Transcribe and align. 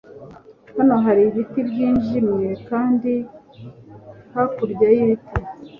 hano 0.75 0.95
hari 1.05 1.21
ibiti 1.29 1.59
byijimye, 1.69 2.51
kandi 2.69 3.11
hakurya 4.33 4.87
yibiti 4.95 5.33